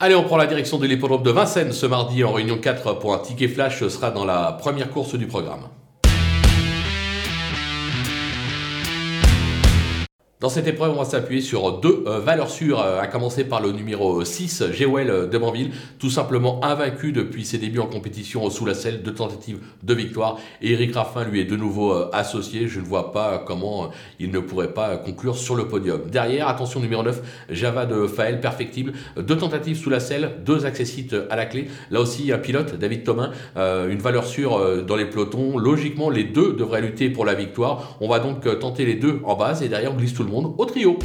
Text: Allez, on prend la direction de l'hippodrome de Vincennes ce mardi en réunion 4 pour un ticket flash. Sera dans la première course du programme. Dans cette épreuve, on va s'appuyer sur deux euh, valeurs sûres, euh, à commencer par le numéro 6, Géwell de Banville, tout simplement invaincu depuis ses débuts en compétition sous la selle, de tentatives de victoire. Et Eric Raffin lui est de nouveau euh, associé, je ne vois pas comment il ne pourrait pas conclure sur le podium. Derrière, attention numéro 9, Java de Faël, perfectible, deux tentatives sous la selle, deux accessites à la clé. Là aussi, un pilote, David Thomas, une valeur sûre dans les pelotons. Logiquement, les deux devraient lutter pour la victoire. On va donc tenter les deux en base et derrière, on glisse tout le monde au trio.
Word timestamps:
Allez, 0.00 0.14
on 0.14 0.22
prend 0.22 0.36
la 0.36 0.46
direction 0.46 0.78
de 0.78 0.86
l'hippodrome 0.86 1.24
de 1.24 1.30
Vincennes 1.32 1.72
ce 1.72 1.84
mardi 1.84 2.22
en 2.22 2.32
réunion 2.32 2.56
4 2.56 3.00
pour 3.00 3.14
un 3.14 3.18
ticket 3.18 3.48
flash. 3.48 3.84
Sera 3.88 4.12
dans 4.12 4.24
la 4.24 4.52
première 4.52 4.90
course 4.90 5.16
du 5.16 5.26
programme. 5.26 5.62
Dans 10.40 10.48
cette 10.48 10.68
épreuve, 10.68 10.92
on 10.92 10.98
va 11.00 11.04
s'appuyer 11.04 11.40
sur 11.40 11.80
deux 11.80 12.04
euh, 12.06 12.20
valeurs 12.20 12.48
sûres, 12.48 12.80
euh, 12.80 13.00
à 13.00 13.08
commencer 13.08 13.42
par 13.42 13.60
le 13.60 13.72
numéro 13.72 14.24
6, 14.24 14.70
Géwell 14.70 15.28
de 15.28 15.36
Banville, 15.36 15.72
tout 15.98 16.10
simplement 16.10 16.64
invaincu 16.64 17.10
depuis 17.10 17.44
ses 17.44 17.58
débuts 17.58 17.80
en 17.80 17.88
compétition 17.88 18.48
sous 18.48 18.64
la 18.64 18.74
selle, 18.74 19.02
de 19.02 19.10
tentatives 19.10 19.58
de 19.82 19.94
victoire. 19.94 20.38
Et 20.62 20.74
Eric 20.74 20.94
Raffin 20.94 21.24
lui 21.24 21.40
est 21.40 21.44
de 21.44 21.56
nouveau 21.56 21.92
euh, 21.92 22.08
associé, 22.12 22.68
je 22.68 22.78
ne 22.78 22.84
vois 22.84 23.10
pas 23.10 23.42
comment 23.44 23.90
il 24.20 24.30
ne 24.30 24.38
pourrait 24.38 24.74
pas 24.74 24.96
conclure 24.96 25.36
sur 25.36 25.56
le 25.56 25.66
podium. 25.66 26.02
Derrière, 26.08 26.46
attention 26.46 26.78
numéro 26.78 27.02
9, 27.02 27.20
Java 27.50 27.84
de 27.84 28.06
Faël, 28.06 28.40
perfectible, 28.40 28.92
deux 29.16 29.38
tentatives 29.38 29.76
sous 29.76 29.90
la 29.90 29.98
selle, 29.98 30.34
deux 30.46 30.66
accessites 30.66 31.16
à 31.30 31.34
la 31.34 31.46
clé. 31.46 31.66
Là 31.90 32.00
aussi, 32.00 32.30
un 32.30 32.38
pilote, 32.38 32.78
David 32.78 33.02
Thomas, 33.02 33.30
une 33.56 33.98
valeur 33.98 34.24
sûre 34.24 34.84
dans 34.84 34.94
les 34.94 35.06
pelotons. 35.06 35.58
Logiquement, 35.58 36.10
les 36.10 36.24
deux 36.24 36.52
devraient 36.52 36.80
lutter 36.80 37.10
pour 37.10 37.24
la 37.24 37.34
victoire. 37.34 37.96
On 38.00 38.08
va 38.08 38.20
donc 38.20 38.46
tenter 38.60 38.84
les 38.84 38.94
deux 38.94 39.20
en 39.24 39.34
base 39.34 39.62
et 39.62 39.68
derrière, 39.68 39.92
on 39.92 39.96
glisse 39.96 40.14
tout 40.14 40.22
le 40.22 40.27
monde 40.28 40.54
au 40.56 40.64
trio. 40.64 40.98